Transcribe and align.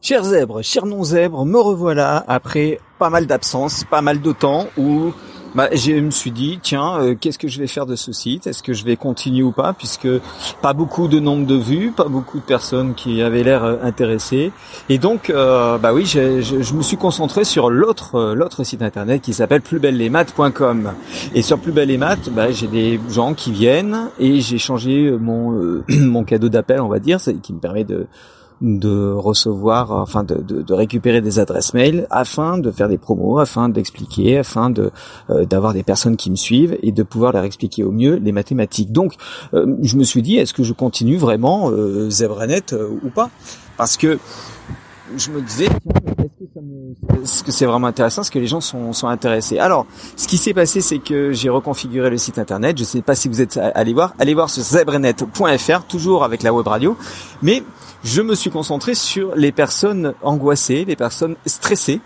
Chers 0.00 0.22
zèbres, 0.22 0.62
chers 0.62 0.86
non-zèbres, 0.86 1.44
me 1.44 1.58
revoilà 1.58 2.24
après 2.28 2.78
pas 3.00 3.10
mal 3.10 3.26
d'absence, 3.26 3.82
pas 3.82 4.00
mal 4.00 4.20
de 4.20 4.30
temps 4.30 4.68
où 4.76 5.12
bah, 5.56 5.68
je 5.72 5.90
me 5.92 6.12
suis 6.12 6.30
dit, 6.30 6.60
tiens, 6.62 7.00
euh, 7.00 7.14
qu'est-ce 7.20 7.38
que 7.38 7.48
je 7.48 7.58
vais 7.58 7.66
faire 7.66 7.84
de 7.84 7.96
ce 7.96 8.12
site? 8.12 8.46
Est-ce 8.46 8.62
que 8.62 8.72
je 8.72 8.84
vais 8.84 8.94
continuer 8.94 9.42
ou 9.42 9.50
pas? 9.50 9.72
Puisque 9.72 10.06
pas 10.62 10.72
beaucoup 10.72 11.08
de 11.08 11.18
nombre 11.18 11.46
de 11.46 11.56
vues, 11.56 11.90
pas 11.90 12.04
beaucoup 12.04 12.38
de 12.38 12.44
personnes 12.44 12.94
qui 12.94 13.22
avaient 13.22 13.42
l'air 13.42 13.64
euh, 13.64 13.76
intéressées. 13.82 14.52
Et 14.88 14.98
donc, 14.98 15.30
euh, 15.30 15.78
bah 15.78 15.92
oui, 15.92 16.06
je, 16.06 16.74
me 16.74 16.82
suis 16.82 16.96
concentré 16.96 17.42
sur 17.42 17.68
l'autre 17.68 18.34
l'autre 18.34 18.62
site 18.62 18.82
internet 18.82 19.20
qui 19.20 19.32
s'appelle 19.32 19.62
plusbellesmaths.com. 19.62 20.92
Et 21.34 21.42
sur 21.42 21.58
Plus 21.58 21.72
Maths, 21.98 22.30
bah, 22.30 22.52
j'ai 22.52 22.68
des 22.68 23.00
gens 23.10 23.34
qui 23.34 23.50
viennent 23.50 24.10
et 24.20 24.40
j'ai 24.40 24.58
changé 24.58 25.10
mon 25.10 25.82
mon 25.88 26.22
cadeau 26.22 26.48
d'appel, 26.48 26.80
on 26.80 26.88
va 26.88 27.00
dire, 27.00 27.18
qui 27.42 27.52
me 27.52 27.58
permet 27.58 27.82
de 27.82 28.06
de 28.60 29.12
recevoir, 29.12 29.92
enfin 29.92 30.24
de, 30.24 30.36
de, 30.36 30.74
récupérer 30.74 31.20
des 31.20 31.38
adresses 31.38 31.74
mail 31.74 32.06
afin 32.10 32.58
de 32.58 32.70
faire 32.70 32.88
des 32.88 32.98
promos, 32.98 33.38
afin 33.38 33.68
d'expliquer, 33.68 34.38
afin 34.38 34.70
de 34.70 34.90
euh, 35.30 35.44
d'avoir 35.44 35.74
des 35.74 35.82
personnes 35.82 36.16
qui 36.16 36.30
me 36.30 36.36
suivent 36.36 36.76
et 36.82 36.92
de 36.92 37.02
pouvoir 37.02 37.32
leur 37.32 37.44
expliquer 37.44 37.84
au 37.84 37.92
mieux 37.92 38.16
les 38.16 38.32
mathématiques. 38.32 38.92
Donc, 38.92 39.14
euh, 39.54 39.76
je 39.82 39.96
me 39.96 40.04
suis 40.04 40.22
dit, 40.22 40.36
est-ce 40.36 40.52
que 40.52 40.64
je 40.64 40.72
continue 40.72 41.16
vraiment 41.16 41.70
euh, 41.70 42.10
Zebranet 42.10 42.72
euh, 42.72 42.88
ou 43.02 43.10
pas? 43.10 43.30
Parce 43.76 43.96
que 43.96 44.18
je 45.16 45.30
me 45.30 45.40
disais, 45.40 45.68
est-ce 47.22 47.42
que 47.42 47.52
c'est 47.52 47.64
vraiment 47.64 47.86
intéressant? 47.86 48.22
Est-ce 48.22 48.30
que 48.30 48.38
les 48.38 48.46
gens 48.46 48.60
sont, 48.60 48.92
sont 48.92 49.08
intéressés? 49.08 49.58
Alors, 49.58 49.86
ce 50.16 50.26
qui 50.28 50.36
s'est 50.36 50.52
passé, 50.52 50.80
c'est 50.80 50.98
que 50.98 51.32
j'ai 51.32 51.48
reconfiguré 51.48 52.10
le 52.10 52.18
site 52.18 52.38
internet. 52.38 52.76
Je 52.76 52.82
ne 52.82 52.86
sais 52.86 53.02
pas 53.02 53.14
si 53.14 53.28
vous 53.28 53.40
êtes 53.40 53.56
allé 53.56 53.94
voir. 53.94 54.14
Allez 54.18 54.34
voir 54.34 54.50
sur 54.50 54.62
zebranet.fr, 54.62 55.84
toujours 55.88 56.24
avec 56.24 56.42
la 56.42 56.52
web 56.52 56.66
radio. 56.66 56.96
Mais 57.42 57.62
je 58.04 58.22
me 58.22 58.34
suis 58.34 58.50
concentré 58.50 58.94
sur 58.94 59.34
les 59.34 59.52
personnes 59.52 60.14
angoissées, 60.22 60.84
les 60.84 60.96
personnes 60.96 61.36
stressées. 61.46 62.00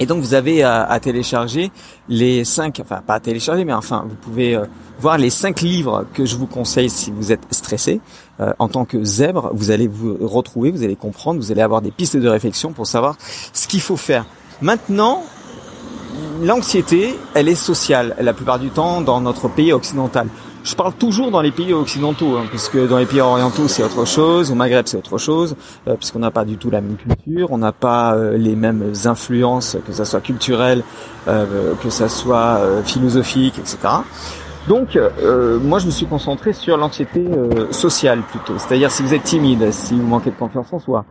Et 0.00 0.06
donc 0.06 0.22
vous 0.22 0.34
avez 0.34 0.62
à, 0.62 0.98
télécharger 1.00 1.72
les 2.08 2.44
cinq, 2.44 2.80
enfin 2.80 3.02
pas 3.04 3.14
à 3.14 3.20
télécharger, 3.20 3.64
mais 3.64 3.72
enfin 3.72 4.04
vous 4.08 4.14
pouvez 4.14 4.54
euh, 4.54 4.64
voir 5.00 5.18
les 5.18 5.30
cinq 5.30 5.60
livres 5.60 6.04
que 6.14 6.24
je 6.24 6.36
vous 6.36 6.46
conseille 6.46 6.88
si 6.88 7.10
vous 7.10 7.32
êtes 7.32 7.42
stressé. 7.50 8.00
Euh, 8.40 8.52
en 8.60 8.68
tant 8.68 8.84
que 8.84 9.02
zèbre, 9.02 9.50
vous 9.54 9.72
allez 9.72 9.88
vous 9.88 10.16
retrouver, 10.20 10.70
vous 10.70 10.84
allez 10.84 10.94
comprendre, 10.94 11.40
vous 11.40 11.50
allez 11.50 11.62
avoir 11.62 11.82
des 11.82 11.90
pistes 11.90 12.16
de 12.16 12.28
réflexion 12.28 12.72
pour 12.72 12.86
savoir 12.86 13.16
ce 13.52 13.66
qu'il 13.66 13.80
faut 13.80 13.96
faire. 13.96 14.24
Maintenant, 14.62 15.24
l'anxiété, 16.42 17.16
elle 17.34 17.48
est 17.48 17.56
sociale 17.56 18.14
la 18.20 18.32
plupart 18.32 18.60
du 18.60 18.70
temps 18.70 19.00
dans 19.00 19.20
notre 19.20 19.48
pays 19.48 19.72
occidental. 19.72 20.28
Je 20.64 20.74
parle 20.74 20.92
toujours 20.94 21.30
dans 21.30 21.40
les 21.40 21.50
pays 21.50 21.72
occidentaux, 21.72 22.36
hein, 22.36 22.44
puisque 22.48 22.78
dans 22.88 22.98
les 22.98 23.06
pays 23.06 23.20
orientaux 23.20 23.68
c'est 23.68 23.82
autre 23.82 24.04
chose, 24.04 24.50
au 24.50 24.54
Maghreb 24.54 24.86
c'est 24.86 24.96
autre 24.96 25.18
chose, 25.18 25.56
euh, 25.86 25.94
puisqu'on 25.94 26.18
n'a 26.18 26.30
pas 26.30 26.44
du 26.44 26.56
tout 26.56 26.70
la 26.70 26.80
même 26.80 26.96
culture, 26.96 27.48
on 27.52 27.58
n'a 27.58 27.72
pas 27.72 28.14
euh, 28.14 28.36
les 28.36 28.56
mêmes 28.56 28.92
influences, 29.04 29.76
que 29.86 29.92
ça 29.92 30.04
soit 30.04 30.20
culturelles, 30.20 30.82
euh, 31.28 31.74
que 31.82 31.90
ça 31.90 32.08
soit 32.08 32.60
philosophique, 32.84 33.58
etc. 33.58 33.78
Donc, 34.66 34.98
moi, 35.62 35.78
je 35.78 35.86
me 35.86 35.90
suis 35.90 36.04
concentré 36.04 36.52
sur 36.52 36.76
l'anxiété 36.76 37.24
sociale 37.70 38.20
plutôt. 38.20 38.58
C'est-à-dire, 38.58 38.90
si 38.90 39.02
vous 39.02 39.14
êtes 39.14 39.22
timide, 39.22 39.72
si 39.72 39.94
vous 39.94 40.06
manquez 40.06 40.30
de 40.30 40.36
confiance 40.36 40.66
en 40.72 40.78
soi, 40.78 41.06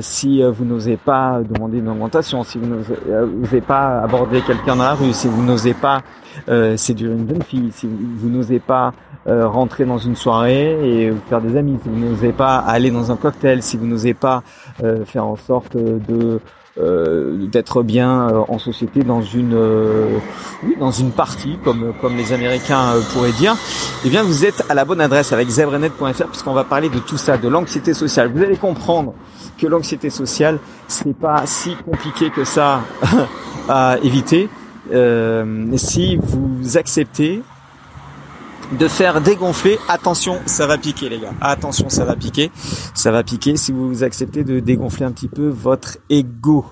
si 0.00 0.42
vous 0.42 0.64
n'osez 0.64 0.96
pas 0.96 1.40
demander 1.48 1.78
une 1.78 1.88
augmentation, 1.88 2.44
si 2.44 2.58
vous 2.58 2.66
n'osez 2.66 3.60
pas 3.60 4.00
aborder 4.00 4.40
quelqu'un 4.42 4.76
dans 4.76 4.84
la 4.84 4.94
rue, 4.94 5.12
si 5.12 5.28
vous 5.28 5.42
n'osez 5.42 5.74
pas 5.74 6.02
euh, 6.48 6.76
séduire 6.76 7.12
une 7.12 7.28
jeune 7.28 7.42
fille, 7.42 7.70
si 7.72 7.86
vous, 7.86 8.28
n'osez 8.28 8.58
pas 8.58 8.92
euh, 9.26 9.46
rentrer 9.46 9.84
dans 9.84 9.98
une 9.98 10.16
soirée 10.16 11.06
et 11.06 11.12
faire 11.28 11.40
des 11.40 11.56
amis, 11.56 11.78
si 11.82 11.88
vous 11.88 11.98
n'osez 11.98 12.32
pas 12.32 12.56
aller 12.56 12.90
dans 12.90 13.12
un 13.12 13.16
cocktail, 13.16 13.62
si 13.62 13.76
vous 13.76 13.86
n'osez 13.86 14.14
pas 14.14 14.42
euh, 14.82 15.04
faire 15.04 15.26
en 15.26 15.36
sorte 15.36 15.76
de 15.76 16.40
euh, 16.80 17.46
d'être 17.46 17.82
bien 17.82 18.28
en 18.48 18.58
société 18.58 19.02
dans 19.02 19.22
une 19.22 19.58
oui, 20.64 20.76
dans 20.78 20.90
une 20.90 21.10
partie 21.10 21.58
comme 21.64 21.92
comme 22.00 22.16
les 22.16 22.32
Américains 22.32 22.94
pourraient 23.12 23.32
dire, 23.32 23.56
eh 24.04 24.08
bien 24.08 24.22
vous 24.22 24.44
êtes 24.44 24.64
à 24.68 24.74
la 24.74 24.84
bonne 24.84 25.00
adresse 25.00 25.32
avec 25.32 25.48
zebrenet.fr 25.48 26.26
puisqu'on 26.26 26.54
va 26.54 26.64
parler 26.64 26.88
de 26.88 26.98
tout 26.98 27.18
ça, 27.18 27.36
de 27.36 27.48
l'anxiété 27.48 27.94
sociale. 27.94 28.30
Vous 28.34 28.42
allez 28.42 28.56
comprendre 28.56 29.14
que 29.58 29.66
l'anxiété 29.66 30.10
sociale 30.10 30.58
c'est 30.88 31.16
pas 31.16 31.42
si 31.46 31.76
compliqué 31.76 32.30
que 32.30 32.44
ça 32.44 32.80
à 33.68 33.96
éviter 34.02 34.48
euh, 34.92 35.66
si 35.76 36.16
vous 36.16 36.76
acceptez 36.76 37.42
de 38.78 38.88
faire 38.88 39.20
dégonfler, 39.20 39.78
attention, 39.88 40.38
ça 40.46 40.66
va 40.66 40.78
piquer 40.78 41.08
les 41.08 41.20
gars. 41.20 41.32
Attention, 41.40 41.88
ça 41.88 42.04
va 42.04 42.16
piquer. 42.16 42.50
Ça 42.94 43.10
va 43.10 43.22
piquer 43.22 43.56
si 43.56 43.72
vous 43.72 44.02
acceptez 44.02 44.44
de 44.44 44.60
dégonfler 44.60 45.04
un 45.06 45.12
petit 45.12 45.28
peu 45.28 45.48
votre 45.48 45.98
ego. 46.10 46.64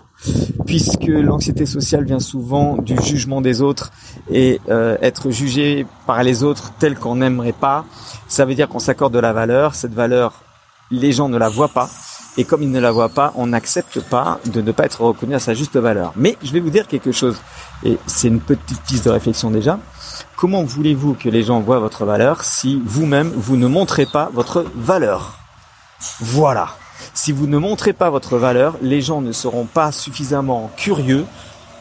Puisque 0.66 1.06
l'anxiété 1.06 1.64
sociale 1.64 2.04
vient 2.04 2.20
souvent 2.20 2.76
du 2.76 2.94
jugement 3.02 3.40
des 3.40 3.62
autres 3.62 3.90
et 4.30 4.60
euh, 4.68 4.98
être 5.00 5.30
jugé 5.30 5.86
par 6.06 6.22
les 6.22 6.44
autres 6.44 6.72
tel 6.78 6.94
qu'on 6.94 7.16
n'aimerait 7.16 7.52
pas, 7.52 7.86
ça 8.28 8.44
veut 8.44 8.54
dire 8.54 8.68
qu'on 8.68 8.78
s'accorde 8.78 9.14
de 9.14 9.18
la 9.18 9.32
valeur. 9.32 9.74
Cette 9.74 9.94
valeur, 9.94 10.42
les 10.90 11.12
gens 11.12 11.28
ne 11.28 11.38
la 11.38 11.48
voient 11.48 11.68
pas. 11.68 11.88
Et 12.36 12.44
comme 12.44 12.62
ils 12.62 12.70
ne 12.70 12.80
la 12.80 12.92
voient 12.92 13.08
pas, 13.08 13.32
on 13.34 13.48
n'accepte 13.48 14.00
pas 14.00 14.40
de 14.46 14.60
ne 14.60 14.72
pas 14.72 14.84
être 14.84 15.00
reconnu 15.00 15.34
à 15.34 15.40
sa 15.40 15.54
juste 15.54 15.76
valeur. 15.76 16.12
Mais 16.16 16.36
je 16.42 16.52
vais 16.52 16.60
vous 16.60 16.70
dire 16.70 16.86
quelque 16.86 17.12
chose, 17.12 17.40
et 17.82 17.98
c'est 18.06 18.28
une 18.28 18.40
petite 18.40 18.80
piste 18.82 19.06
de 19.06 19.10
réflexion 19.10 19.50
déjà. 19.50 19.78
Comment 20.40 20.64
voulez-vous 20.64 21.12
que 21.12 21.28
les 21.28 21.42
gens 21.42 21.60
voient 21.60 21.80
votre 21.80 22.06
valeur 22.06 22.44
si 22.44 22.80
vous-même, 22.86 23.30
vous 23.36 23.58
ne 23.58 23.66
montrez 23.66 24.06
pas 24.06 24.30
votre 24.32 24.64
valeur? 24.74 25.36
Voilà. 26.18 26.68
Si 27.12 27.30
vous 27.30 27.46
ne 27.46 27.58
montrez 27.58 27.92
pas 27.92 28.08
votre 28.08 28.38
valeur, 28.38 28.78
les 28.80 29.02
gens 29.02 29.20
ne 29.20 29.32
seront 29.32 29.66
pas 29.66 29.92
suffisamment 29.92 30.70
curieux, 30.78 31.26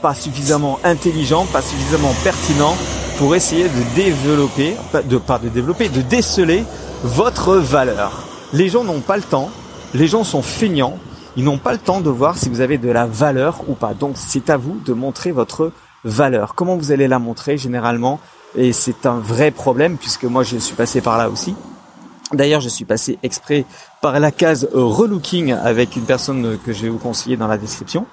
pas 0.02 0.14
suffisamment 0.14 0.78
intelligents, 0.84 1.46
pas 1.46 1.62
suffisamment 1.62 2.14
pertinents 2.22 2.76
pour 3.18 3.34
essayer 3.34 3.64
de 3.64 3.96
développer, 3.96 4.76
de 5.06 5.18
pas 5.18 5.40
de 5.40 5.48
développer, 5.48 5.88
de 5.88 6.02
déceler 6.02 6.66
votre 7.06 7.56
valeur. 7.56 8.28
Les 8.52 8.68
gens 8.68 8.84
n'ont 8.84 9.00
pas 9.00 9.16
le 9.16 9.24
temps, 9.24 9.52
les 9.94 10.08
gens 10.08 10.26
sont 10.26 10.42
feignants, 10.42 10.98
ils 11.38 11.46
n'ont 11.46 11.60
pas 11.60 11.72
le 11.72 11.80
temps 11.80 12.02
de 12.02 12.10
voir 12.10 12.36
si 12.36 12.50
vous 12.50 12.60
avez 12.60 12.78
de 12.78 12.90
la 12.90 13.06
valeur 13.06 13.62
ou 13.70 13.74
pas. 13.74 13.94
Donc 13.94 14.16
c'est 14.18 14.50
à 14.50 14.58
vous 14.58 14.82
de 14.86 14.92
montrer 14.92 15.32
votre 15.32 15.72
valeur. 16.04 16.56
Comment 16.56 16.76
vous 16.76 16.92
allez 16.92 17.08
la 17.08 17.20
montrer 17.20 17.58
généralement? 17.58 18.20
Et 18.56 18.74
c'est 18.74 19.06
un 19.06 19.20
vrai 19.20 19.52
problème 19.52 19.98
puisque 19.98 20.26
moi 20.26 20.44
je 20.44 20.58
suis 20.58 20.76
passé 20.76 21.02
par 21.02 21.18
là 21.18 21.30
aussi. 21.30 21.56
D'ailleurs, 22.32 22.62
je 22.62 22.70
suis 22.70 22.86
passé 22.86 23.18
exprès 23.24 23.66
par 24.02 24.20
la 24.20 24.32
case 24.32 24.70
relooking 24.72 25.52
avec 25.52 25.96
une 25.96 26.04
personne 26.04 26.60
que 26.64 26.74
je 26.74 26.84
vais 26.84 26.90
vous 26.90 27.00
conseiller 27.00 27.38
dans 27.38 27.48
la 27.48 27.58
description. 27.58 28.06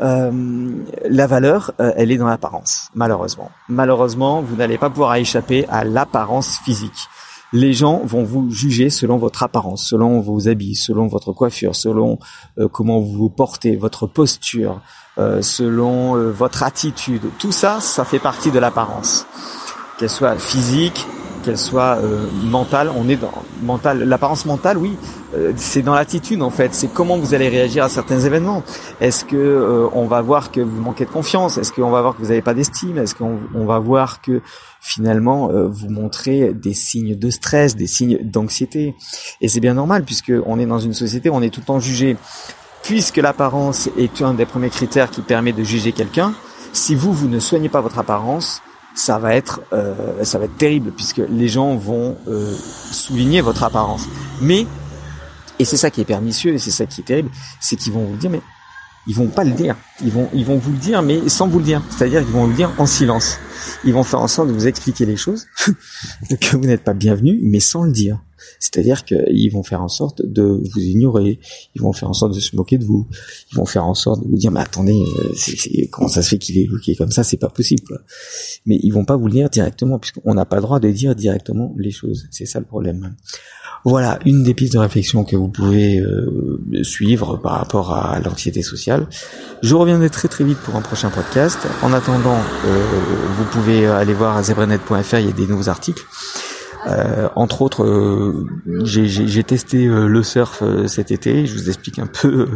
Euh, 0.00 0.82
la 1.04 1.26
valeur, 1.26 1.72
euh, 1.78 1.92
elle 1.96 2.10
est 2.10 2.16
dans 2.16 2.26
l'apparence, 2.26 2.88
malheureusement. 2.94 3.50
Malheureusement, 3.68 4.40
vous 4.40 4.56
n'allez 4.56 4.78
pas 4.78 4.88
pouvoir 4.88 5.14
échapper 5.16 5.66
à 5.68 5.84
l'apparence 5.84 6.58
physique 6.64 7.08
les 7.52 7.72
gens 7.72 8.00
vont 8.04 8.22
vous 8.22 8.48
juger 8.50 8.90
selon 8.90 9.16
votre 9.16 9.42
apparence, 9.42 9.84
selon 9.84 10.20
vos 10.20 10.48
habits, 10.48 10.76
selon 10.76 11.08
votre 11.08 11.32
coiffure, 11.32 11.74
selon 11.74 12.20
euh, 12.58 12.68
comment 12.68 13.00
vous 13.00 13.12
vous 13.12 13.28
portez, 13.28 13.74
votre 13.74 14.06
posture, 14.06 14.80
euh, 15.18 15.42
selon 15.42 16.14
votre 16.30 16.62
attitude. 16.62 17.22
Tout 17.40 17.50
ça, 17.50 17.80
ça 17.80 18.04
fait 18.04 18.20
partie 18.20 18.52
de 18.52 18.60
l'apparence. 18.60 19.26
Qu'elle 20.00 20.08
soit 20.08 20.36
physique, 20.36 21.06
qu'elle 21.44 21.58
soit 21.58 21.98
mentale, 22.42 22.90
on 22.96 23.06
est 23.06 23.16
dans 23.16 23.32
mental. 23.62 24.04
L'apparence 24.04 24.46
mentale, 24.46 24.78
oui, 24.78 24.96
c'est 25.56 25.82
dans 25.82 25.94
l'attitude 25.94 26.40
en 26.40 26.48
fait. 26.48 26.72
C'est 26.72 26.88
comment 26.88 27.18
vous 27.18 27.34
allez 27.34 27.50
réagir 27.50 27.84
à 27.84 27.90
certains 27.90 28.18
événements. 28.20 28.62
Est-ce 29.02 29.26
que 29.26 29.88
on 29.92 30.06
va 30.06 30.22
voir 30.22 30.52
que 30.52 30.62
vous 30.62 30.80
manquez 30.80 31.04
de 31.04 31.10
confiance? 31.10 31.58
Est-ce 31.58 31.70
qu'on 31.72 31.90
va 31.90 32.00
voir 32.00 32.16
que 32.16 32.22
vous 32.22 32.28
n'avez 32.28 32.40
pas 32.40 32.54
d'estime? 32.54 32.96
Est-ce 32.96 33.14
qu'on 33.14 33.66
va 33.66 33.78
voir 33.78 34.22
que 34.22 34.40
finalement 34.80 35.50
euh, 35.50 35.68
vous 35.68 35.90
montrez 35.90 36.54
des 36.54 36.72
signes 36.72 37.14
de 37.14 37.28
stress, 37.28 37.76
des 37.76 37.86
signes 37.86 38.18
d'anxiété? 38.22 38.94
Et 39.42 39.48
c'est 39.48 39.60
bien 39.60 39.74
normal 39.74 40.04
puisque 40.04 40.32
on 40.46 40.58
est 40.58 40.66
dans 40.66 40.78
une 40.78 40.94
société 40.94 41.28
où 41.28 41.34
on 41.34 41.42
est 41.42 41.50
tout 41.50 41.60
le 41.60 41.66
temps 41.66 41.80
jugé. 41.80 42.16
Puisque 42.82 43.18
l'apparence 43.18 43.90
est 43.98 44.22
un 44.22 44.32
des 44.32 44.46
premiers 44.46 44.70
critères 44.70 45.10
qui 45.10 45.20
permet 45.20 45.52
de 45.52 45.62
juger 45.62 45.92
quelqu'un, 45.92 46.32
si 46.72 46.94
vous 46.94 47.12
vous 47.12 47.28
ne 47.28 47.38
soignez 47.38 47.68
pas 47.68 47.82
votre 47.82 47.98
apparence, 47.98 48.62
ça 48.94 49.18
va 49.18 49.34
être 49.34 49.62
euh, 49.72 50.24
ça 50.24 50.38
va 50.38 50.46
être 50.46 50.56
terrible 50.56 50.92
puisque 50.92 51.22
les 51.28 51.48
gens 51.48 51.76
vont 51.76 52.16
euh, 52.28 52.54
souligner 52.90 53.40
votre 53.40 53.62
apparence. 53.62 54.06
Mais 54.40 54.66
et 55.58 55.64
c'est 55.64 55.76
ça 55.76 55.90
qui 55.90 56.00
est 56.00 56.06
pernicieux 56.06 56.54
et 56.54 56.58
c'est 56.58 56.70
ça 56.70 56.86
qui 56.86 57.02
est 57.02 57.04
terrible, 57.04 57.30
c'est 57.60 57.76
qu'ils 57.76 57.92
vont 57.92 58.04
vous 58.04 58.16
dire 58.16 58.30
mais 58.30 58.42
ils 59.06 59.14
vont 59.14 59.28
pas 59.28 59.44
le 59.44 59.52
dire. 59.52 59.76
Ils 60.02 60.10
vont, 60.10 60.28
ils 60.32 60.44
vont 60.44 60.58
vous 60.58 60.72
le 60.72 60.78
dire, 60.78 61.02
mais 61.02 61.28
sans 61.28 61.48
vous 61.48 61.58
le 61.58 61.64
dire. 61.64 61.82
C'est-à-dire 61.90 62.22
qu'ils 62.22 62.32
vont 62.32 62.46
le 62.46 62.54
dire 62.54 62.70
en 62.78 62.86
silence. 62.86 63.38
Ils 63.84 63.94
vont 63.94 64.04
faire 64.04 64.20
en 64.20 64.28
sorte 64.28 64.48
de 64.48 64.52
vous 64.52 64.66
expliquer 64.66 65.06
les 65.06 65.16
choses, 65.16 65.46
que 66.40 66.56
vous 66.56 66.64
n'êtes 66.64 66.84
pas 66.84 66.94
bienvenu, 66.94 67.40
mais 67.42 67.60
sans 67.60 67.84
le 67.84 67.92
dire. 67.92 68.20
C'est-à-dire 68.58 69.04
qu'ils 69.04 69.50
vont 69.52 69.62
faire 69.62 69.82
en 69.82 69.88
sorte 69.88 70.22
de 70.24 70.42
vous 70.42 70.80
ignorer, 70.80 71.38
ils 71.74 71.82
vont 71.82 71.92
faire 71.92 72.08
en 72.08 72.14
sorte 72.14 72.34
de 72.34 72.40
se 72.40 72.56
moquer 72.56 72.78
de 72.78 72.84
vous, 72.84 73.06
ils 73.52 73.56
vont 73.56 73.66
faire 73.66 73.84
en 73.84 73.94
sorte 73.94 74.22
de 74.22 74.28
vous 74.28 74.36
dire 74.36 74.50
mais 74.50 74.60
attendez, 74.60 75.00
euh, 75.00 75.32
c'est, 75.34 75.88
comment 75.88 76.08
ça 76.08 76.22
se 76.22 76.30
fait 76.30 76.38
qu'il 76.38 76.58
est 76.58 76.66
bloqué 76.66 76.94
comme 76.94 77.10
ça, 77.10 77.24
c'est 77.24 77.36
pas 77.36 77.48
possible. 77.48 78.04
Mais 78.66 78.78
ils 78.82 78.90
vont 78.90 79.04
pas 79.04 79.16
vous 79.16 79.26
le 79.26 79.32
dire 79.32 79.50
directement 79.50 79.98
puisqu'on 79.98 80.34
n'a 80.34 80.44
pas 80.44 80.56
le 80.56 80.62
droit 80.62 80.80
de 80.80 80.90
dire 80.90 81.14
directement 81.14 81.74
les 81.78 81.90
choses. 81.90 82.26
C'est 82.30 82.46
ça 82.46 82.58
le 82.58 82.66
problème. 82.66 83.14
Voilà 83.84 84.18
une 84.26 84.42
des 84.42 84.52
pistes 84.52 84.74
de 84.74 84.78
réflexion 84.78 85.24
que 85.24 85.36
vous 85.36 85.48
pouvez 85.48 85.98
euh, 86.00 86.60
suivre 86.82 87.38
par 87.38 87.52
rapport 87.52 87.94
à 87.94 88.20
l'anxiété 88.20 88.62
sociale. 88.62 89.06
Je 89.62 89.74
reviendrai 89.74 90.10
très 90.10 90.28
très 90.28 90.44
vite 90.44 90.58
pour 90.58 90.76
un 90.76 90.82
prochain 90.82 91.08
podcast. 91.08 91.58
En 91.82 91.92
attendant, 91.94 92.38
euh, 92.66 92.84
vous 93.38 93.44
pouvez 93.44 93.86
aller 93.86 94.12
voir 94.12 94.36
à 94.36 94.42
il 94.42 95.26
y 95.26 95.28
a 95.28 95.32
des 95.32 95.46
nouveaux 95.46 95.68
articles. 95.68 96.04
Euh, 96.86 97.28
entre 97.36 97.62
autres, 97.62 97.84
euh, 97.84 98.46
j'ai 98.84 99.44
testé 99.44 99.86
euh, 99.86 100.06
le 100.06 100.22
surf 100.22 100.62
cet 100.86 101.10
été. 101.10 101.46
Je 101.46 101.54
vous 101.54 101.68
explique 101.68 101.98
un 101.98 102.06
peu 102.06 102.48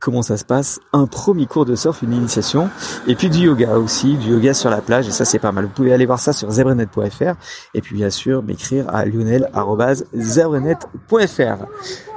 comment 0.00 0.22
ça 0.22 0.36
se 0.36 0.44
passe. 0.44 0.80
Un 0.92 1.06
premier 1.06 1.46
cours 1.46 1.64
de 1.64 1.74
surf, 1.74 2.02
une 2.02 2.12
initiation, 2.12 2.68
et 3.06 3.14
puis 3.14 3.30
du 3.30 3.46
yoga 3.46 3.78
aussi, 3.78 4.16
du 4.16 4.30
yoga 4.30 4.54
sur 4.54 4.70
la 4.70 4.80
plage. 4.80 5.08
Et 5.08 5.12
ça, 5.12 5.24
c'est 5.24 5.38
pas 5.38 5.52
mal. 5.52 5.64
Vous 5.64 5.70
pouvez 5.70 5.92
aller 5.92 6.06
voir 6.06 6.20
ça 6.20 6.32
sur 6.32 6.50
zebrenet.fr 6.50 7.34
et 7.74 7.80
puis 7.80 7.96
bien 7.96 8.10
sûr 8.10 8.42
m'écrire 8.42 8.86
à 8.94 9.04
lionel@zebrenet.fr. 9.04 11.66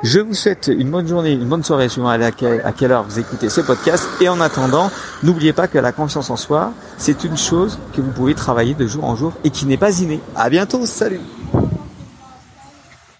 Je 0.03 0.19
vous 0.19 0.33
souhaite 0.33 0.67
une 0.67 0.91
bonne 0.91 1.07
journée, 1.07 1.33
une 1.33 1.49
bonne 1.49 1.63
soirée, 1.63 1.89
suivant 1.89 2.09
à, 2.09 2.17
à 2.17 2.31
quelle 2.31 2.91
heure 2.91 3.03
vous 3.03 3.19
écoutez 3.19 3.49
ce 3.49 3.61
podcast. 3.61 4.07
Et 4.21 4.29
en 4.29 4.39
attendant, 4.41 4.91
n'oubliez 5.23 5.53
pas 5.53 5.67
que 5.67 5.79
la 5.79 5.91
confiance 5.91 6.29
en 6.29 6.35
soi, 6.35 6.71
c'est 6.97 7.23
une 7.23 7.37
chose 7.37 7.79
que 7.93 8.01
vous 8.01 8.11
pouvez 8.11 8.35
travailler 8.35 8.75
de 8.75 8.85
jour 8.85 9.05
en 9.05 9.15
jour 9.15 9.33
et 9.43 9.49
qui 9.49 9.65
n'est 9.65 9.77
pas 9.77 9.99
innée. 9.99 10.19
À 10.35 10.49
bientôt, 10.49 10.85
salut 10.85 11.21